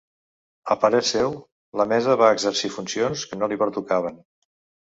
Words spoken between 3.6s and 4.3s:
pertocaven.